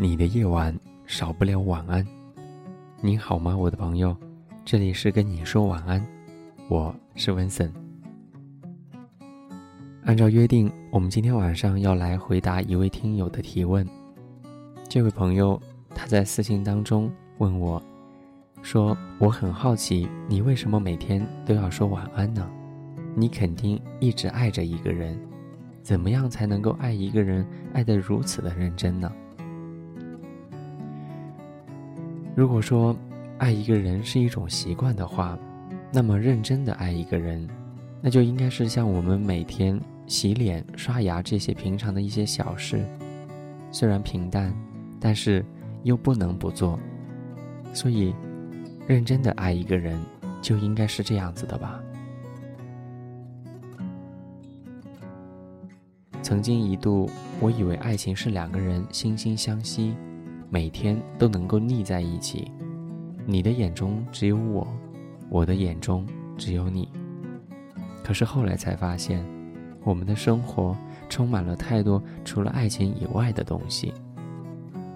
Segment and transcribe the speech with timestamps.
[0.00, 0.74] 你的夜晚
[1.06, 2.19] 少不了晚安。
[3.02, 4.14] 你好吗，我的朋友？
[4.62, 6.06] 这里是跟你说晚安，
[6.68, 7.72] 我是文森。
[10.04, 13.88] 按照约定，我们今天晚上要来回答一位听友的提问。
[14.86, 15.58] 这位朋友
[15.94, 17.82] 他在私信当中问我，
[18.60, 22.46] 说我很好奇，你为什么每天都要说晚安呢？
[23.14, 25.18] 你肯定一直爱着一个人，
[25.82, 29.10] 怎么样才能够爱一个人爱得如此的认真呢？
[32.40, 32.96] 如果说
[33.36, 35.38] 爱一个人是一种习惯的话，
[35.92, 37.46] 那么认真的爱一个人，
[38.00, 42.82] 那就应该是像我们每天洗脸、刷牙这些平常的一些小事，
[43.70, 44.56] 虽然平淡，
[44.98, 45.44] 但是
[45.82, 46.80] 又不能不做。
[47.74, 48.14] 所以，
[48.86, 50.00] 认真的爱一个人，
[50.40, 51.78] 就应该是这样子的吧。
[56.22, 59.94] 曾经一度，我以为爱情是两个人惺惺相惜。
[60.52, 62.50] 每天都能够腻在一起，
[63.24, 64.66] 你的眼中只有我，
[65.28, 66.04] 我的眼中
[66.36, 66.88] 只有你。
[68.02, 69.24] 可是后来才发现，
[69.84, 70.76] 我们的生活
[71.08, 73.94] 充满了太多除了爱情以外的东西。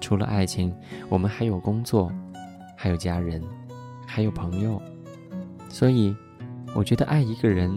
[0.00, 0.72] 除了爱情，
[1.08, 2.12] 我们还有工作，
[2.76, 3.42] 还有家人，
[4.06, 4.80] 还有朋友。
[5.68, 6.14] 所以，
[6.76, 7.76] 我觉得爱一个人，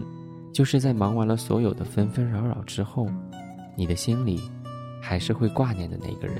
[0.52, 3.08] 就是在忙完了所有的纷纷扰扰之后，
[3.74, 4.40] 你的心里
[5.02, 6.36] 还是会挂念的那个人。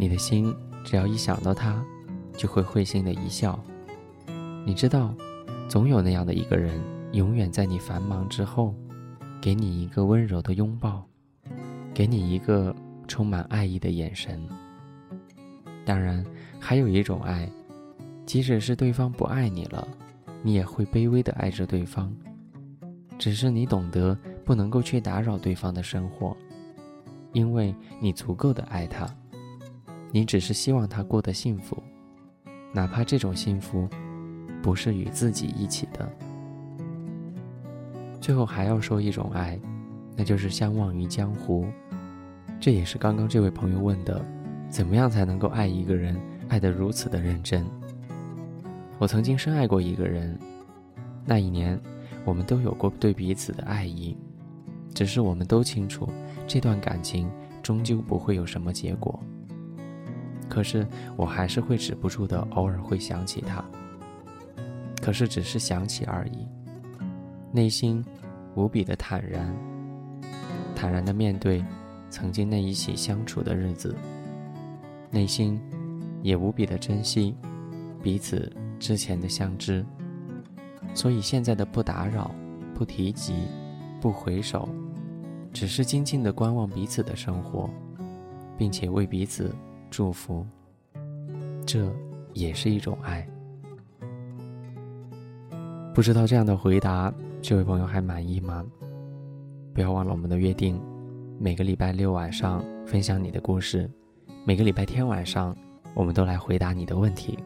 [0.00, 0.54] 你的心
[0.84, 1.84] 只要一想到他，
[2.34, 3.58] 就会会心的一笑。
[4.64, 5.12] 你知道，
[5.68, 8.72] 总有那样的一个人，永远在你繁忙之后，
[9.40, 11.04] 给你一个温柔的拥抱，
[11.92, 12.72] 给你一个
[13.08, 14.40] 充满爱意的眼神。
[15.84, 16.24] 当然，
[16.60, 17.50] 还有一种爱，
[18.24, 19.86] 即使是对方不爱你了，
[20.42, 22.14] 你也会卑微的爱着对方，
[23.18, 26.36] 只是你懂得不能够去打扰对方的生活，
[27.32, 29.08] 因为你足够的爱他。
[30.10, 31.82] 你只是希望他过得幸福，
[32.72, 33.88] 哪怕这种幸福
[34.62, 36.08] 不是与自己一起的。
[38.20, 39.58] 最后还要说一种爱，
[40.16, 41.66] 那就是相忘于江湖。
[42.60, 44.24] 这也是刚刚这位朋友问的：
[44.68, 47.64] 怎么样才能够爱一个人，爱得如此的认真？
[48.98, 50.36] 我曾经深爱过一个人，
[51.24, 51.78] 那一年
[52.24, 54.16] 我们都有过对彼此的爱意，
[54.92, 56.08] 只是我们都清楚，
[56.46, 57.30] 这段感情
[57.62, 59.20] 终究不会有什么结果。
[60.48, 60.86] 可是
[61.16, 63.64] 我还是会止不住的，偶尔会想起他。
[65.00, 66.46] 可是只是想起而已，
[67.52, 68.04] 内心
[68.54, 69.54] 无比的坦然，
[70.74, 71.64] 坦然的面对
[72.10, 73.94] 曾经那一起相处的日子，
[75.10, 75.60] 内心
[76.22, 77.34] 也无比的珍惜
[78.02, 79.84] 彼此之前的相知。
[80.94, 82.30] 所以现在的不打扰、
[82.74, 83.34] 不提及、
[84.00, 84.68] 不回首，
[85.52, 87.70] 只是静静的观望彼此的生活，
[88.56, 89.54] 并且为彼此。
[89.90, 90.46] 祝福，
[91.66, 91.90] 这
[92.34, 93.26] 也是一种爱。
[95.94, 97.12] 不知道这样的回答，
[97.42, 98.64] 这位朋友还满意吗？
[99.74, 100.80] 不要忘了我们的约定，
[101.38, 103.90] 每个礼拜六晚上分享你的故事，
[104.44, 105.56] 每个礼拜天晚上
[105.94, 107.38] 我们都来回答你的问题。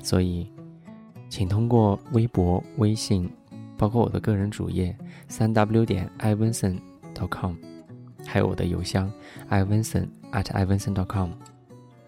[0.00, 0.50] 所以，
[1.30, 3.30] 请通过微博、微信，
[3.78, 4.96] 包括我的个人主页
[5.28, 6.78] 三 w 点 i v i n s o n
[7.14, 7.54] dot com。
[8.26, 9.10] 还有我的邮箱
[9.50, 11.30] ，ivanson at ivanson dot com，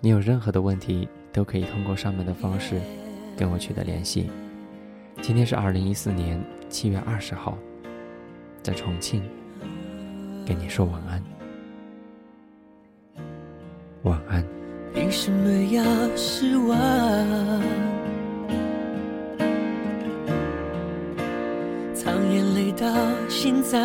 [0.01, 2.79] 你有任何的问题都可以通过上面的方式
[3.37, 4.31] 跟我取得联系。
[5.23, 6.39] 今天是二零一四年
[6.69, 7.57] 七月二十号，
[8.63, 9.23] 在重庆
[10.47, 11.23] 跟你说晚安，
[14.03, 14.45] 晚安。
[14.95, 15.83] 凭什么要
[16.15, 16.79] 失望？
[21.95, 22.87] 藏眼泪到
[23.29, 23.83] 心脏。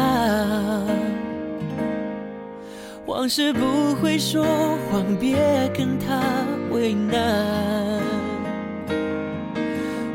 [3.22, 4.44] 往事不会说
[4.90, 5.38] 谎，别
[5.78, 6.24] 跟他
[6.72, 8.02] 为难。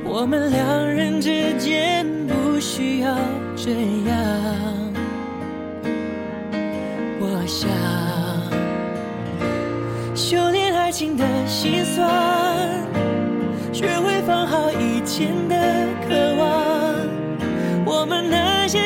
[0.02, 3.16] 我们两人之间不需要
[3.54, 3.70] 这
[4.08, 4.16] 样。
[7.20, 7.70] 我想
[10.16, 12.10] 修炼爱情的心酸，
[13.72, 15.54] 学会放好以前的
[16.08, 16.25] 渴。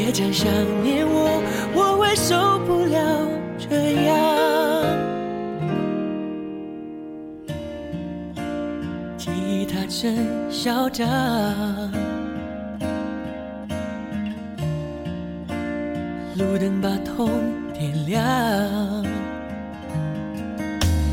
[0.00, 0.48] 别讲想
[0.84, 1.42] 念我，
[1.74, 3.26] 我会受不了
[3.58, 4.14] 这样。
[9.16, 11.04] 吉他真嚣张，
[16.36, 17.28] 路灯把痛
[17.74, 19.04] 点亮。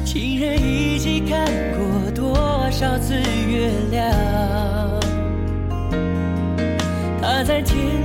[0.05, 1.43] 情人一起看
[1.73, 3.15] 过多少次
[3.49, 4.13] 月亮？
[7.19, 8.04] 他在天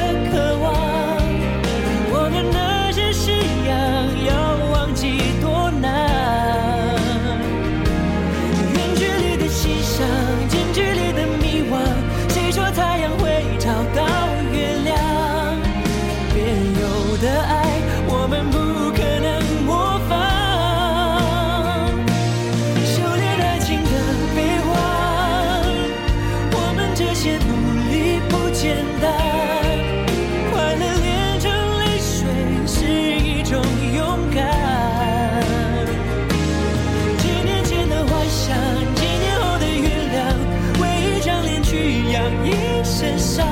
[42.91, 43.47] 身上。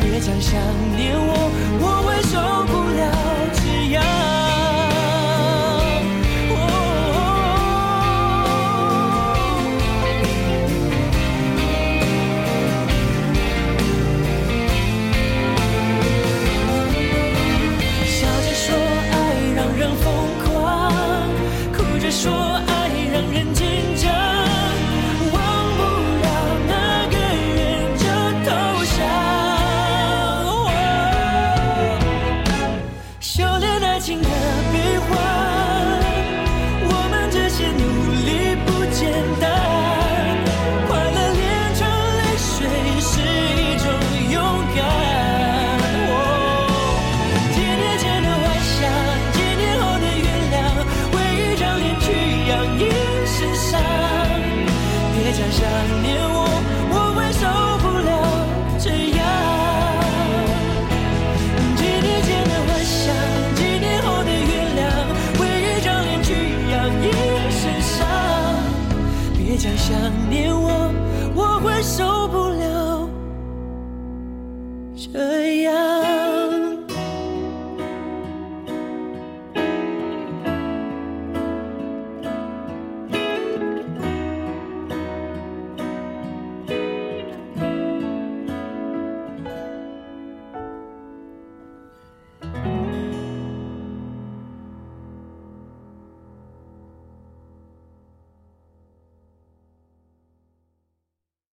[0.00, 0.60] 别再想
[0.96, 1.27] 念
[33.20, 34.28] 修炼爱情的
[67.50, 68.06] 身上
[69.36, 69.96] 别再想
[70.28, 70.92] 念我
[71.34, 73.08] 我会受不了
[74.96, 75.87] 这样。